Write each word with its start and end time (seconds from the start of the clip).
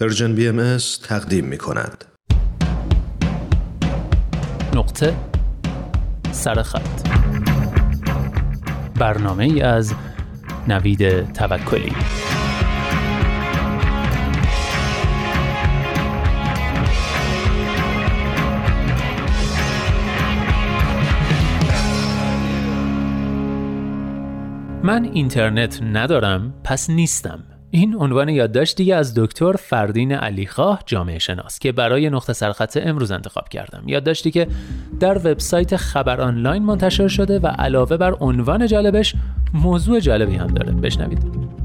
Persian 0.00 0.34
BM 0.34 0.76
تقدیم 1.02 1.44
می 1.44 1.58
کند. 1.58 2.04
نقطه 4.74 5.16
سرخط 6.32 7.08
برنامه 8.94 9.44
ای 9.44 9.60
از 9.62 9.94
نوید 10.68 11.32
توکلی. 11.32 11.92
من 24.82 25.04
اینترنت 25.04 25.82
ندارم 25.82 26.54
پس 26.64 26.90
نیستم. 26.90 27.57
این 27.70 27.96
عنوان 27.96 28.28
یادداشتی 28.28 28.92
از 28.92 29.14
دکتر 29.14 29.52
فردین 29.52 30.12
علیخواه 30.12 30.82
جامعه 30.86 31.18
شناس 31.18 31.58
که 31.58 31.72
برای 31.72 32.10
نقطه 32.10 32.32
سرخط 32.32 32.78
امروز 32.82 33.10
انتخاب 33.10 33.48
کردم. 33.48 33.82
یادداشتی 33.86 34.30
که 34.30 34.46
در 35.00 35.18
وبسایت 35.18 35.76
خبر 35.76 36.20
آنلاین 36.20 36.62
منتشر 36.62 37.08
شده 37.08 37.38
و 37.38 37.46
علاوه 37.46 37.96
بر 37.96 38.14
عنوان 38.20 38.66
جالبش 38.66 39.14
موضوع 39.54 40.00
جالبی 40.00 40.36
هم 40.36 40.46
داره. 40.46 40.72
بشنوید. 40.72 41.57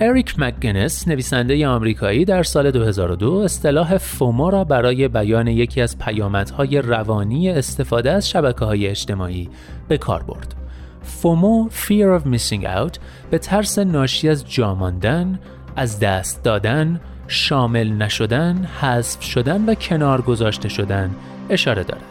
اریک 0.00 0.34
مکگنس 0.38 1.08
نویسنده 1.08 1.68
آمریکایی 1.68 2.24
در 2.24 2.42
سال 2.42 2.70
2002 2.70 3.32
اصطلاح 3.32 3.98
فومو 3.98 4.50
را 4.50 4.64
برای 4.64 5.08
بیان 5.08 5.46
یکی 5.46 5.80
از 5.80 5.98
پیامدهای 5.98 6.82
روانی 6.82 7.50
استفاده 7.50 8.12
از 8.12 8.30
شبکه 8.30 8.64
های 8.64 8.86
اجتماعی 8.86 9.48
به 9.88 9.98
کار 9.98 10.22
برد. 10.22 10.54
فومو 11.02 11.68
Fear 11.70 12.20
of 12.20 12.26
Missing 12.26 12.64
Out 12.64 12.98
به 13.30 13.38
ترس 13.38 13.78
ناشی 13.78 14.28
از 14.28 14.50
جاماندن، 14.50 15.38
از 15.76 16.00
دست 16.00 16.42
دادن، 16.42 17.00
شامل 17.28 17.88
نشدن، 17.88 18.68
حذف 18.80 19.22
شدن 19.22 19.64
و 19.64 19.74
کنار 19.74 20.22
گذاشته 20.22 20.68
شدن 20.68 21.10
اشاره 21.50 21.82
دارد. 21.82 22.02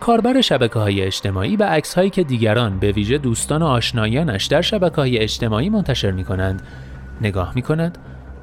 کاربر 0.00 0.40
شبکه 0.40 0.78
های 0.78 1.02
اجتماعی 1.02 1.56
به 1.56 1.64
عکس 1.64 1.94
هایی 1.94 2.10
که 2.10 2.24
دیگران 2.24 2.78
به 2.78 2.92
ویژه 2.92 3.18
دوستان 3.18 3.62
و 3.62 3.66
آشنایانش 3.66 4.46
در 4.46 4.62
شبکه 4.62 4.96
های 4.96 5.18
اجتماعی 5.18 5.70
منتشر 5.70 6.10
می 6.10 6.24
کنند 6.24 6.62
نگاه 7.22 7.52
می 7.54 7.62
کند 7.62 7.98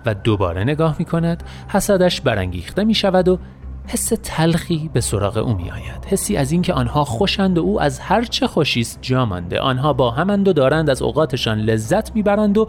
و 0.06 0.14
دوباره 0.14 0.64
نگاه 0.64 0.96
می 1.00 1.06
کند 1.06 1.44
حسدش 1.68 2.22
برانگیخته 2.22 2.84
می 2.84 2.94
شود 2.94 3.28
و 3.28 3.40
حس 3.88 4.14
تلخی 4.24 4.90
به 4.94 5.02
سراغ 5.02 5.38
او 5.38 5.54
می 5.54 5.72
آید 5.72 6.06
حسی 6.06 6.38
از 6.38 6.52
اینکه 6.52 6.74
آنها 6.74 7.04
خوشند 7.04 7.58
و 7.58 7.62
او 7.62 7.82
از 7.82 8.00
هر 8.00 8.24
چه 8.24 8.48
خوشیست 8.48 9.00
جا 9.02 9.26
مانده. 9.26 9.60
آنها 9.60 9.94
با 9.94 10.12
همند 10.12 10.48
و 10.48 10.54
دارند 10.54 10.90
از 10.90 11.02
اوقاتشان 11.02 11.60
لذت 11.60 12.16
می‌برند 12.16 12.58
و 12.58 12.68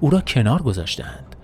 او 0.00 0.10
را 0.10 0.20
کنار 0.20 0.62
گذاشتند 0.62 1.36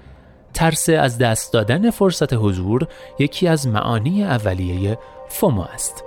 ترس 0.55 0.89
از 0.89 1.19
دست 1.19 1.53
دادن 1.53 1.91
فرصت 1.91 2.33
حضور 2.33 2.87
یکی 3.19 3.49
از 3.49 3.69
معانی 3.69 4.25
اولیه 4.25 4.99
فومو 5.29 5.63
است. 5.63 6.05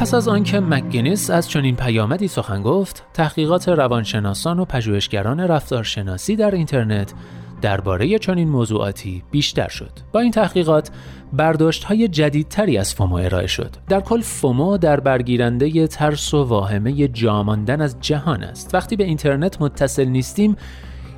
پس 0.00 0.14
از 0.14 0.28
آنکه 0.28 0.60
مکگینیس 0.60 1.30
از 1.30 1.48
چنین 1.48 1.76
پیامدی 1.76 2.28
سخن 2.28 2.62
گفت، 2.62 3.04
تحقیقات 3.14 3.68
روانشناسان 3.68 4.58
و 4.58 4.64
پژوهشگران 4.64 5.40
رفتارشناسی 5.40 6.36
در 6.36 6.50
اینترنت 6.50 7.14
درباره 7.62 8.18
چنین 8.18 8.48
موضوعاتی 8.48 9.22
بیشتر 9.30 9.68
شد. 9.68 9.90
با 10.12 10.20
این 10.20 10.30
تحقیقات 10.30 10.90
برداشت 11.32 11.84
های 11.84 12.08
جدیدتری 12.08 12.78
از 12.78 12.94
فومو 12.94 13.14
ارائه 13.14 13.46
شد. 13.46 13.70
در 13.88 14.00
کل 14.00 14.20
فومو 14.20 14.78
در 14.78 15.00
برگیرنده 15.00 15.86
ترس 15.86 16.34
و 16.34 16.44
واهمه 16.44 17.08
جاماندن 17.08 17.80
از 17.80 17.96
جهان 18.00 18.42
است. 18.42 18.74
وقتی 18.74 18.96
به 18.96 19.04
اینترنت 19.04 19.62
متصل 19.62 20.04
نیستیم 20.04 20.56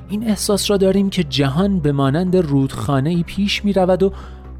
این 0.09 0.27
احساس 0.29 0.71
را 0.71 0.77
داریم 0.77 1.09
که 1.09 1.23
جهان 1.23 1.79
به 1.79 1.91
مانند 1.91 2.35
رودخانه 2.35 3.09
ای 3.09 3.23
پیش 3.23 3.65
می 3.65 3.73
رود 3.73 4.03
و 4.03 4.13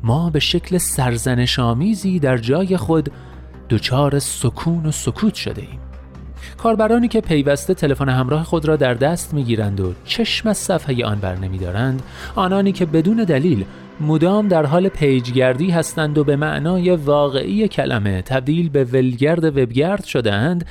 ما 0.03 0.29
به 0.29 0.39
شکل 0.39 0.77
سرزنش 0.77 1.59
آمیزی 1.59 2.19
در 2.19 2.37
جای 2.37 2.77
خود 2.77 3.09
دچار 3.69 4.19
سکون 4.19 4.85
و 4.85 4.91
سکوت 4.91 5.35
شده 5.35 5.61
ایم. 5.61 5.79
کاربرانی 6.57 7.07
که 7.07 7.21
پیوسته 7.21 7.73
تلفن 7.73 8.09
همراه 8.09 8.43
خود 8.43 8.65
را 8.65 8.75
در 8.75 8.93
دست 8.93 9.33
می‌گیرند 9.33 9.79
و 9.79 9.93
چشم 10.05 10.49
از 10.49 10.57
صفحه 10.57 11.05
آن 11.05 11.19
بر 11.19 11.35
نمیدارند 11.35 12.03
آنانی 12.35 12.71
که 12.71 12.85
بدون 12.85 13.17
دلیل 13.17 13.65
مدام 14.01 14.47
در 14.47 14.65
حال 14.65 14.87
پیجگردی 14.87 15.69
هستند 15.69 16.17
و 16.17 16.23
به 16.23 16.35
معنای 16.35 16.89
واقعی 16.91 17.67
کلمه 17.67 18.21
تبدیل 18.21 18.69
به 18.69 18.83
ولگرد 18.83 19.43
وبگرد 19.43 20.03
شدهاند 20.03 20.65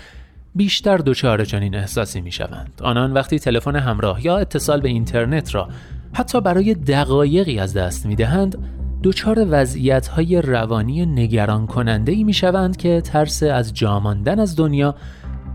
بیشتر 0.55 0.97
دچار 0.97 1.45
چنین 1.45 1.75
احساسی 1.75 2.21
می 2.21 2.33
شوند. 2.33 2.81
آنان 2.83 3.13
وقتی 3.13 3.39
تلفن 3.39 3.77
همراه 3.77 4.25
یا 4.25 4.39
اتصال 4.39 4.81
به 4.81 4.89
اینترنت 4.89 5.55
را 5.55 5.69
حتی 6.13 6.41
برای 6.41 6.75
دقایقی 6.75 7.59
از 7.59 7.75
دست 7.75 8.07
می 8.07 8.17
دهند 8.17 8.82
دچار 9.03 9.47
وضعیت 9.51 10.09
های 10.09 10.43
روانی 10.43 11.07
نگران 11.07 11.67
کننده 11.67 12.13
ای 12.13 12.25
می 12.25 12.33
شوند 12.33 12.77
که 12.77 13.01
ترس 13.01 13.43
از 13.43 13.75
جاماندن 13.75 14.41
از 14.41 14.57
دنیا 14.57 14.95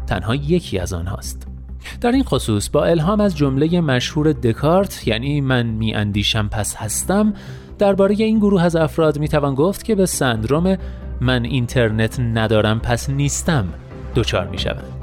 تنها 0.08 0.36
یکی 0.36 0.80
از 0.80 0.94
آنهاست. 0.94 1.48
در 2.02 2.12
این 2.12 2.24
خصوص 2.24 2.70
با 2.70 2.86
الهام 2.86 3.22
از 3.22 3.38
جمله 3.38 3.82
مشهور 3.82 4.32
دکارت 4.32 5.08
یعنی 5.08 5.42
من 5.42 5.66
می 5.66 5.94
اندیشم 5.94 6.48
پس 6.48 6.76
هستم 6.76 7.34
درباره 7.78 8.16
این 8.16 8.40
گروه 8.40 8.64
از 8.64 8.76
افراد 8.76 9.20
می 9.20 9.28
توان 9.28 9.56
گفت 9.56 9.84
که 9.84 9.96
به 9.96 10.06
سندروم 10.06 10.78
من 11.22 11.46
اینترنت 11.46 12.20
ندارم 12.20 12.80
پس 12.80 13.10
نیستم 13.10 13.68
دچار 14.16 14.48
می 14.48 14.58
شوند. 14.58 14.97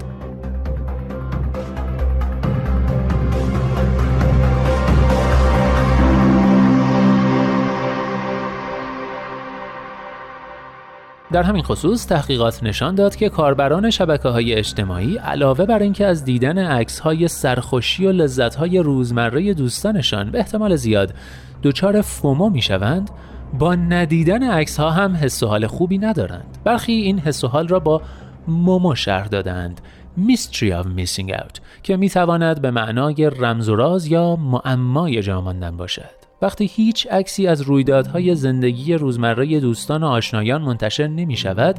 در 11.32 11.42
همین 11.42 11.62
خصوص 11.62 12.06
تحقیقات 12.06 12.62
نشان 12.62 12.94
داد 12.94 13.16
که 13.16 13.28
کاربران 13.28 13.90
شبکه 13.90 14.28
های 14.28 14.54
اجتماعی 14.54 15.16
علاوه 15.16 15.66
بر 15.66 15.78
اینکه 15.78 16.06
از 16.06 16.24
دیدن 16.24 16.58
عکس 16.58 16.98
های 16.98 17.28
سرخوشی 17.28 18.06
و 18.06 18.12
لذت 18.12 18.54
های 18.54 18.78
روزمره 18.78 19.54
دوستانشان 19.54 20.30
به 20.30 20.38
احتمال 20.38 20.76
زیاد 20.76 21.14
دچار 21.62 22.00
فومو 22.00 22.50
می 22.50 22.62
شوند 22.62 23.10
با 23.58 23.74
ندیدن 23.74 24.42
عکس 24.42 24.80
ها 24.80 24.90
هم 24.90 25.16
حس 25.16 25.42
و 25.42 25.46
حال 25.46 25.66
خوبی 25.66 25.98
ندارند. 25.98 26.58
برخی 26.64 26.92
این 26.92 27.18
حس 27.18 27.44
و 27.44 27.48
حال 27.48 27.68
را 27.68 27.80
با 27.80 28.02
مومو 28.48 28.94
شرح 28.94 29.26
دادند. 29.26 29.80
Mystery 30.18 30.70
of 30.70 30.86
Missing 30.98 31.30
Out 31.30 31.60
که 31.82 31.96
می 31.96 32.10
تواند 32.10 32.62
به 32.62 32.70
معنای 32.70 33.30
رمز 33.38 33.68
و 33.68 33.76
راز 33.76 34.06
یا 34.06 34.36
معمای 34.36 35.22
جاماندن 35.22 35.76
باشد. 35.76 36.23
وقتی 36.42 36.66
هیچ 36.66 37.06
عکسی 37.10 37.46
از 37.46 37.60
رویدادهای 37.60 38.34
زندگی 38.34 38.94
روزمره 38.94 39.60
دوستان 39.60 40.02
و 40.02 40.06
آشنایان 40.06 40.62
منتشر 40.62 41.06
نمی 41.06 41.36
شود 41.36 41.76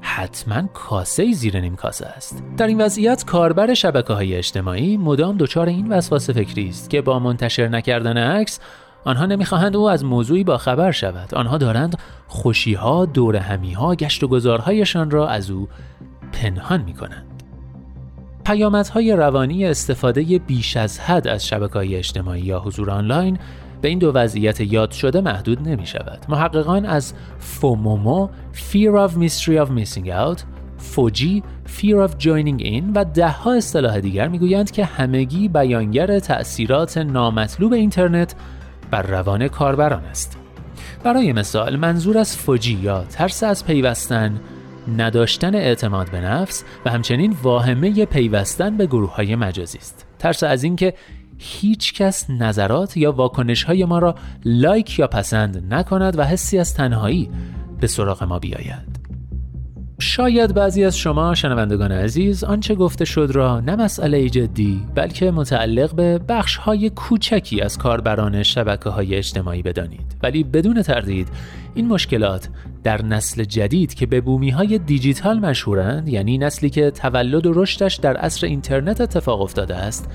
حتما 0.00 0.62
کاسه 0.62 1.32
زیر 1.32 1.60
نیم 1.60 1.76
کاسه 1.76 2.06
است. 2.06 2.42
در 2.56 2.66
این 2.66 2.80
وضعیت 2.80 3.24
کاربر 3.24 3.74
شبکه 3.74 4.12
های 4.12 4.34
اجتماعی 4.34 4.96
مدام 4.96 5.36
دچار 5.36 5.68
این 5.68 5.88
وسواس 5.88 6.30
فکری 6.30 6.68
است 6.68 6.90
که 6.90 7.02
با 7.02 7.18
منتشر 7.18 7.68
نکردن 7.68 8.18
عکس 8.18 8.60
آنها 9.04 9.26
نمی‌خواهند 9.26 9.76
او 9.76 9.90
از 9.90 10.04
موضوعی 10.04 10.44
با 10.44 10.58
خبر 10.58 10.90
شود. 10.90 11.34
آنها 11.34 11.58
دارند 11.58 11.98
خوشیها 12.26 13.08
همیها 13.42 13.94
گشت 13.94 14.24
و 14.24 14.28
گذارهایشان 14.28 15.10
را 15.10 15.28
از 15.28 15.50
او 15.50 15.68
پنهان 16.32 16.82
می 16.82 16.94
کنند 16.94 17.42
پیامدهای 18.44 19.12
روانی 19.12 19.66
استفاده 19.66 20.38
بیش 20.38 20.76
از 20.76 21.00
حد 21.00 21.28
از 21.28 21.46
شبکه 21.46 21.74
های 21.74 21.96
اجتماعی 21.96 22.42
یا 22.42 22.60
حضور 22.60 22.90
آنلاین 22.90 23.38
به 23.84 23.88
این 23.88 23.98
دو 23.98 24.12
وضعیت 24.14 24.60
یاد 24.60 24.90
شده 24.90 25.20
محدود 25.20 25.68
نمی 25.68 25.86
شود. 25.86 26.18
محققان 26.28 26.86
از 26.86 27.14
فومومو 27.38 28.28
Fear 28.54 29.08
of 29.08 29.12
Mystery 29.12 29.66
of 29.66 29.68
Missing 29.68 30.06
Out 30.06 30.42
فوجی 30.78 31.42
Fear 31.66 32.08
of 32.08 32.10
Joining 32.10 32.62
In 32.62 32.82
و 32.94 33.04
دهها 33.14 33.54
اصطلاح 33.54 34.00
دیگر 34.00 34.28
می‌گویند 34.28 34.70
که 34.70 34.84
همگی 34.84 35.48
بیانگر 35.48 36.18
تأثیرات 36.18 36.98
نامطلوب 36.98 37.72
اینترنت 37.72 38.34
بر 38.90 39.02
روان 39.02 39.48
کاربران 39.48 40.04
است. 40.04 40.38
برای 41.02 41.32
مثال 41.32 41.76
منظور 41.76 42.18
از 42.18 42.36
فوجی 42.36 42.78
یا 42.82 43.04
ترس 43.04 43.42
از 43.42 43.66
پیوستن 43.66 44.40
نداشتن 44.96 45.54
اعتماد 45.54 46.10
به 46.10 46.20
نفس 46.20 46.64
و 46.84 46.90
همچنین 46.90 47.36
واهمه 47.42 48.04
پیوستن 48.04 48.76
به 48.76 48.86
گروه 48.86 49.14
های 49.14 49.36
مجازی 49.36 49.78
است. 49.78 50.06
ترس 50.18 50.42
از 50.42 50.64
اینکه 50.64 50.94
هیچ 51.46 51.94
کس 51.94 52.30
نظرات 52.30 52.96
یا 52.96 53.12
واکنش 53.12 53.64
های 53.64 53.84
ما 53.84 53.98
را 53.98 54.14
لایک 54.44 54.98
یا 54.98 55.06
پسند 55.06 55.74
نکند 55.74 56.18
و 56.18 56.22
حسی 56.24 56.58
از 56.58 56.74
تنهایی 56.74 57.30
به 57.80 57.86
سراغ 57.86 58.24
ما 58.24 58.38
بیاید. 58.38 58.94
شاید 59.98 60.54
بعضی 60.54 60.84
از 60.84 60.98
شما 60.98 61.34
شنوندگان 61.34 61.92
عزیز 61.92 62.44
آنچه 62.44 62.74
گفته 62.74 63.04
شد 63.04 63.30
را 63.34 63.60
نه 63.60 63.76
مسئله 63.76 64.28
جدی 64.30 64.82
بلکه 64.94 65.30
متعلق 65.30 65.94
به 65.94 66.18
بخش 66.18 66.56
های 66.56 66.90
کوچکی 66.90 67.60
از 67.60 67.78
کاربران 67.78 68.42
شبکه 68.42 68.90
های 68.90 69.14
اجتماعی 69.14 69.62
بدانید 69.62 70.16
ولی 70.22 70.44
بدون 70.44 70.82
تردید 70.82 71.28
این 71.74 71.88
مشکلات 71.88 72.48
در 72.82 73.02
نسل 73.02 73.44
جدید 73.44 73.94
که 73.94 74.06
به 74.06 74.20
بومی 74.20 74.50
های 74.50 74.78
دیجیتال 74.78 75.38
مشهورند 75.38 76.08
یعنی 76.08 76.38
نسلی 76.38 76.70
که 76.70 76.90
تولد 76.90 77.46
و 77.46 77.52
رشدش 77.62 77.94
در 77.94 78.16
عصر 78.16 78.46
اینترنت 78.46 79.00
اتفاق 79.00 79.40
افتاده 79.40 79.76
است 79.76 80.10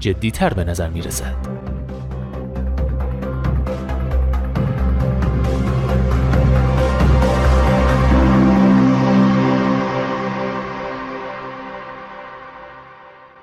جدیتر 0.00 0.54
به 0.54 0.64
نظر 0.64 0.88
می 0.88 1.02
رسد. 1.02 1.58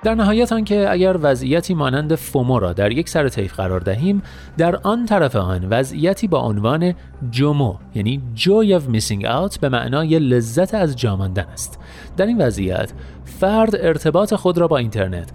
در 0.06 0.14
نهایت 0.14 0.52
آنکه 0.52 0.90
اگر 0.90 1.16
وضعیتی 1.22 1.74
مانند 1.74 2.14
فومو 2.14 2.58
را 2.58 2.72
در 2.72 2.92
یک 2.92 3.08
سر 3.08 3.28
طیف 3.28 3.54
قرار 3.54 3.80
دهیم 3.80 4.22
در 4.58 4.76
آن 4.76 5.06
طرف 5.06 5.36
آن 5.36 5.64
وضعیتی 5.70 6.28
با 6.28 6.38
عنوان 6.38 6.94
جومو 7.30 7.74
یعنی 7.94 8.22
joy 8.36 8.80
of 8.80 8.96
missing 8.96 9.24
out 9.24 9.58
به 9.60 9.68
معنای 9.68 10.18
لذت 10.18 10.74
از 10.74 10.96
جاماندن 10.96 11.46
است 11.52 11.78
در 12.16 12.26
این 12.26 12.38
وضعیت 12.38 12.92
فرد 13.24 13.76
ارتباط 13.76 14.34
خود 14.34 14.58
را 14.58 14.68
با 14.68 14.76
اینترنت 14.76 15.32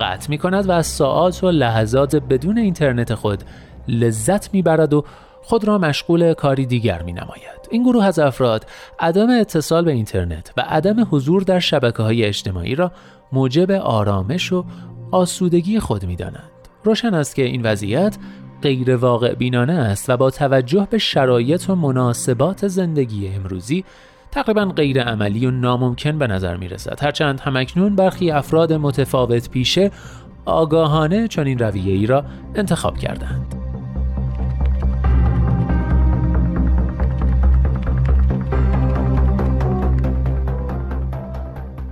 قطع 0.00 0.30
می 0.30 0.38
کند 0.38 0.68
و 0.68 0.72
از 0.72 0.86
ساعات 0.86 1.44
و 1.44 1.50
لحظات 1.50 2.16
بدون 2.16 2.58
اینترنت 2.58 3.14
خود 3.14 3.44
لذت 3.88 4.54
می‌برد 4.54 4.94
و 4.94 5.04
خود 5.42 5.64
را 5.64 5.78
مشغول 5.78 6.34
کاری 6.34 6.66
دیگر 6.66 7.02
می 7.02 7.12
نماید. 7.12 7.68
این 7.70 7.82
گروه 7.82 8.04
از 8.04 8.18
افراد 8.18 8.66
عدم 8.98 9.30
اتصال 9.30 9.84
به 9.84 9.92
اینترنت 9.92 10.52
و 10.56 10.60
عدم 10.60 11.08
حضور 11.10 11.42
در 11.42 11.58
شبکه 11.58 12.02
های 12.02 12.24
اجتماعی 12.24 12.74
را 12.74 12.92
موجب 13.32 13.70
آرامش 13.70 14.52
و 14.52 14.64
آسودگی 15.10 15.80
خود 15.80 16.04
می 16.04 16.16
دانند. 16.16 16.50
روشن 16.84 17.14
است 17.14 17.34
که 17.34 17.42
این 17.42 17.62
وضعیت 17.62 18.16
غیر 18.62 18.96
واقع 18.96 19.34
بینانه 19.34 19.72
است 19.72 20.10
و 20.10 20.16
با 20.16 20.30
توجه 20.30 20.88
به 20.90 20.98
شرایط 20.98 21.70
و 21.70 21.74
مناسبات 21.74 22.68
زندگی 22.68 23.28
امروزی 23.28 23.84
تقریبا 24.32 24.64
غیر 24.64 25.02
عملی 25.02 25.46
و 25.46 25.50
ناممکن 25.50 26.18
به 26.18 26.26
نظر 26.26 26.56
می 26.56 26.68
رسد. 26.68 27.02
هرچند 27.02 27.40
همکنون 27.40 27.96
برخی 27.96 28.30
افراد 28.30 28.72
متفاوت 28.72 29.50
پیشه 29.50 29.90
آگاهانه 30.44 31.28
چنین 31.28 31.58
رویه 31.58 31.94
ای 31.94 32.06
را 32.06 32.24
انتخاب 32.54 32.98
کردند. 32.98 33.54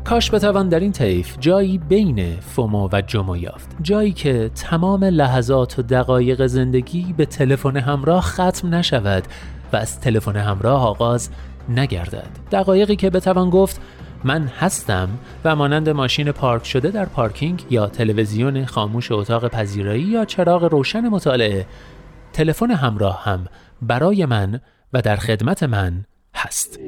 کاش 0.04 0.34
بتوان 0.34 0.68
در 0.68 0.80
این 0.80 0.92
طیف 0.92 1.36
جایی 1.40 1.78
بین 1.78 2.36
فومو 2.40 2.88
و 2.92 3.02
جمو 3.06 3.36
یافت 3.36 3.76
جایی 3.82 4.12
که 4.12 4.50
تمام 4.54 5.04
لحظات 5.04 5.78
و 5.78 5.82
دقایق 5.82 6.46
زندگی 6.46 7.14
به 7.16 7.26
تلفن 7.26 7.76
همراه 7.76 8.22
ختم 8.22 8.74
نشود 8.74 9.24
و 9.72 9.76
از 9.76 10.00
تلفن 10.00 10.36
همراه 10.36 10.86
آغاز 10.86 11.30
نگردد. 11.68 12.28
دقایقی 12.52 12.96
که 12.96 13.10
بتوان 13.10 13.50
گفت 13.50 13.80
من 14.24 14.46
هستم 14.46 15.08
و 15.44 15.56
مانند 15.56 15.88
ماشین 15.88 16.32
پارک 16.32 16.66
شده 16.66 16.90
در 16.90 17.04
پارکینگ 17.04 17.64
یا 17.70 17.86
تلویزیون 17.86 18.64
خاموش 18.64 19.12
اتاق 19.12 19.48
پذیرایی 19.48 20.02
یا 20.02 20.24
چراغ 20.24 20.64
روشن 20.64 21.08
مطالعه 21.08 21.66
تلفن 22.32 22.70
همراه 22.70 23.24
هم 23.24 23.46
برای 23.82 24.26
من 24.26 24.60
و 24.92 25.02
در 25.02 25.16
خدمت 25.16 25.62
من 25.62 26.04
هست. 26.34 26.78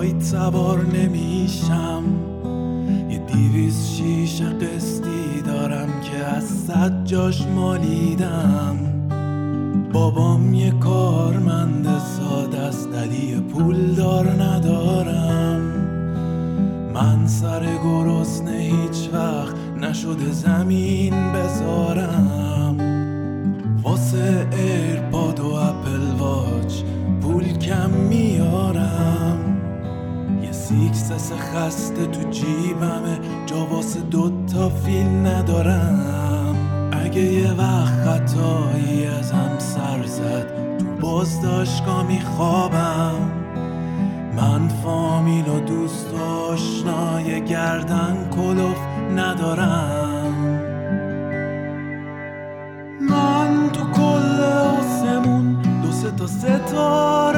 به 0.00 0.06
رایت 0.06 0.22
سوار 0.22 0.86
نمیشم. 0.86 2.02
یه 3.10 3.18
دیویز 3.18 3.86
شیش 3.86 4.42
قسطی 4.42 5.42
دارم 5.46 5.88
که 6.00 6.24
از 6.24 6.44
صد 6.44 7.04
جاش 7.04 7.42
مالیدم. 7.42 8.76
بابام 9.92 10.54
یه 10.54 10.70
کارمند 10.70 11.86
ساده 11.98 12.58
است 12.58 12.88
ولی 12.92 13.40
پول 13.40 13.94
دار 13.94 14.28
ندارم. 14.42 15.60
من 16.94 17.26
سر 17.26 17.66
گرسنه 17.84 18.58
هیچ 18.58 19.08
وقت 19.12 19.56
نشده 19.80 20.32
زمین 20.32 21.14
بذارم. 21.32 22.29
سیکسس 31.20 31.32
خسته 31.32 32.06
تو 32.06 32.30
جیبمه 32.30 33.18
جا 33.46 33.66
واسه 33.66 34.00
دوتا 34.00 34.68
فیل 34.68 35.06
ندارم. 35.06 36.56
اگه 36.92 37.20
یه 37.20 37.52
وقت 37.52 37.92
خطایی 38.04 39.06
ازم 39.06 39.58
سر 39.58 40.06
زد 40.06 40.78
تو 40.78 40.84
بازداشتگاه 41.00 42.06
میخوابم 42.06 43.14
من 44.36 44.68
فامیل 44.68 45.48
و 45.48 45.60
دوست 45.60 46.14
آشنای 46.14 47.44
گردن 47.44 48.30
کلوف 48.36 48.78
ندارم. 49.16 50.34
من 53.10 53.70
تو 53.72 53.84
کل 53.84 54.40
آسمون 54.78 55.62
دو 55.82 55.92
سه 55.92 56.10
تا 56.10 56.26
ستاره 56.26 57.29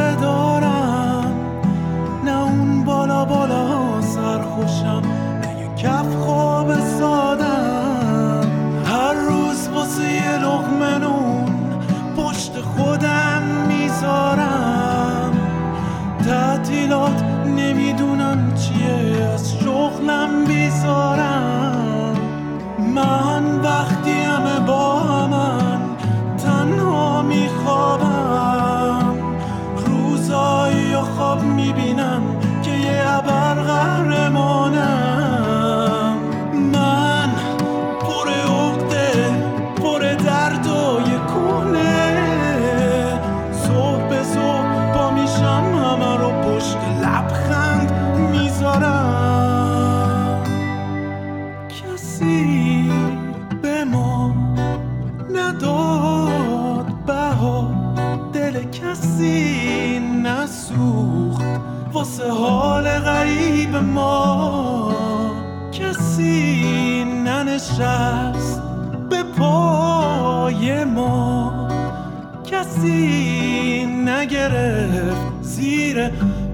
کسی 72.82 73.86
نگرفت 73.86 75.42
زیر 75.42 76.08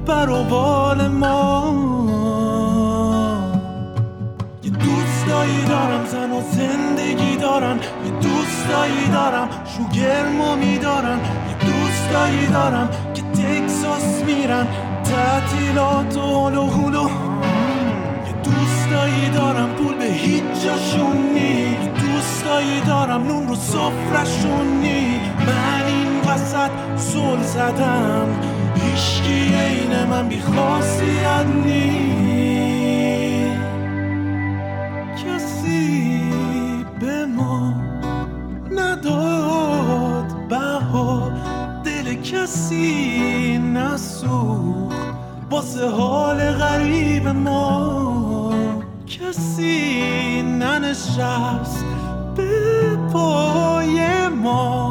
بر 0.07 0.31
و 0.31 0.45
بال 0.45 1.09
ما. 1.09 1.75
یه 4.63 4.71
دوستایی 4.71 5.65
دارم 5.69 6.05
زن 6.05 6.31
و 6.31 6.41
زندگی 6.53 7.37
دارن. 7.37 7.77
یه 7.77 8.11
دوستایی 8.11 9.09
دارم 9.13 9.49
شوگرمو 9.77 10.57
میدارن. 10.57 11.19
یه 11.49 11.71
دوستایی 11.73 12.47
دارم 12.47 12.89
که 13.15 13.23
تکساس 13.23 14.23
میرن. 14.27 14.67
تعطیلات 15.05 16.17
و 16.17 16.21
هلو 16.21 16.67
هلو 16.67 17.09
یه 18.27 18.35
دوستایی 18.45 19.31
دارم 19.35 19.69
پول 19.69 19.95
به 19.95 20.05
هیچ 20.05 20.45
جاشون 20.65 21.17
نی. 21.35 21.77
دوستایی 21.77 22.81
دارم 22.87 23.27
نون 23.27 23.49
رو 23.49 23.55
سفرشون 23.55 24.81
نی. 24.81 25.21
منی 26.39 26.99
سول 26.99 27.43
زدم. 27.43 28.27
هیشکی 28.75 29.55
عین 29.55 30.05
من 30.11 30.29
بی 30.29 30.41
خاصیت 30.41 31.47
کسی 35.17 36.21
به 37.01 37.27
ما 37.27 37.75
نداد 38.71 40.49
بها. 40.49 41.33
دل 41.85 42.15
کسی 42.15 43.59
نسوخ 43.59 44.93
واسه 45.51 45.91
حال 45.91 46.37
غریب 46.37 47.29
ما 47.29 48.53
کسی 49.07 50.43
ننشست. 50.43 51.85
به 52.37 52.97
پای 53.13 54.29
ما 54.29 54.88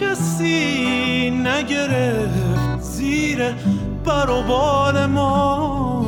کسی 0.00 1.30
نگرفت 1.30 2.80
زیر 2.80 3.54
بر 4.04 5.06
ما. 5.06 6.04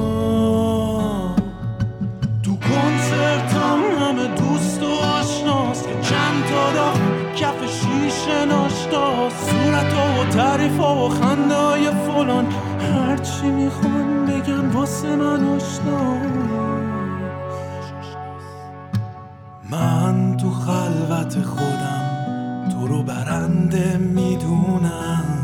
تو 2.43 2.57
کنسرتم 2.57 3.79
همه 4.01 4.27
دوست 4.27 4.83
و 4.83 4.87
آشناست. 4.87 5.89
که 5.89 5.95
چند 5.95 6.45
تا 6.45 6.73
دا 6.73 6.93
کف 7.37 7.61
شیشه 7.67 8.45
ناشتا. 8.45 9.29
صورت 9.31 9.95
و 9.95 10.25
تعریف 10.31 10.81
و 10.81 11.09
خنده 11.09 11.55
های 11.55 11.91
فلان 11.91 12.47
هرچی 12.81 13.47
می‌خوان 13.47 14.27
بگن 14.27 14.69
واسه 14.69 15.17
من 15.17 15.49
آشنا. 15.49 16.17
من 19.71 20.37
تو 20.37 20.51
خلوت 20.51 21.43
خودم 21.43 22.06
تو 22.77 22.87
رو 22.87 23.03
برنده 23.03 23.97
می‌دونم. 23.97 25.36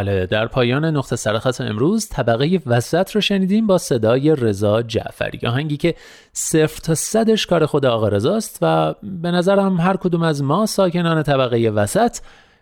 بله 0.00 0.26
در 0.26 0.46
پایان 0.46 0.84
نقطه 0.84 1.16
سرخط 1.16 1.60
امروز 1.60 2.08
طبقه 2.08 2.60
وسط 2.66 3.10
رو 3.10 3.20
شنیدیم 3.20 3.66
با 3.66 3.78
صدای 3.78 4.36
رضا 4.36 4.82
جعفری 4.82 5.46
آهنگی 5.46 5.76
که 5.76 5.94
صفر 6.32 6.80
تا 6.80 6.94
صدش 6.94 7.46
کار 7.46 7.66
خود 7.66 7.86
آقا 7.86 8.08
رضاست 8.08 8.58
و 8.62 8.94
به 9.02 9.30
نظرم 9.30 9.80
هر 9.80 9.96
کدوم 9.96 10.22
از 10.22 10.42
ما 10.42 10.66
ساکنان 10.66 11.22
طبقه 11.22 11.70
وسط 11.70 12.18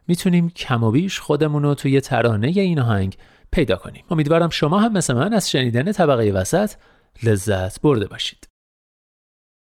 می‌تونیم 0.08 0.50
کم 0.50 0.84
و 0.84 0.90
بیش 0.90 1.20
خودمون 1.20 1.62
رو 1.62 1.74
توی 1.74 2.00
ترانه 2.00 2.48
این 2.48 2.80
آهنگ 2.80 3.16
پیدا 3.52 3.76
کنیم. 3.76 4.04
امیدوارم 4.10 4.48
شما 4.48 4.78
هم 4.78 4.92
مثل 4.92 5.14
من 5.14 5.34
از 5.34 5.50
شنیدن 5.50 5.92
طبقه 5.92 6.30
وسط 6.30 6.70
لذت 7.22 7.80
برده 7.80 8.06
باشید. 8.06 8.47